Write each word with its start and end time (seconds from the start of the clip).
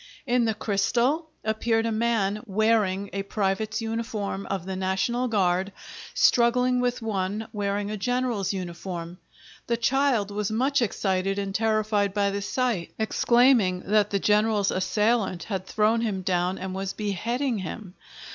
In 0.25 0.45
the 0.45 0.55
crystal 0.55 1.27
appeared 1.43 1.85
a 1.85 1.91
man 1.91 2.41
wearing 2.47 3.11
a 3.13 3.21
private's 3.21 3.83
uniform 3.83 4.47
of 4.47 4.65
the 4.65 4.75
National 4.75 5.27
Guard 5.27 5.71
struggling 6.15 6.79
with 6.79 7.03
one 7.03 7.47
wearing 7.53 7.91
a 7.91 7.97
general's 7.97 8.51
uniform. 8.51 9.19
The 9.67 9.77
child 9.77 10.31
was 10.31 10.49
much 10.49 10.81
excited 10.81 11.37
and 11.37 11.53
terrified 11.53 12.15
by 12.15 12.31
the 12.31 12.41
sight, 12.41 12.95
exclaiming 12.97 13.81
that 13.81 14.09
the 14.09 14.17
general's 14.17 14.71
assailant 14.71 15.43
had 15.43 15.67
thrown 15.67 16.01
him 16.01 16.23
down 16.23 16.57
and 16.57 16.73
was 16.73 16.93
beheading 16.93 17.59
him. 17.59 17.93